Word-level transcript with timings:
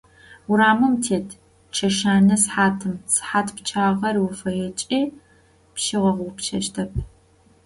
Урамым 0.51 0.93
тет 1.03 1.27
чэщанэ 1.75 2.35
сыхьатым, 2.43 2.93
сыхьат 3.13 3.47
пчъагъэр 3.55 4.15
уфаекӏи 4.25 5.01
пщигъэгъупшэщтэп. 5.73 6.91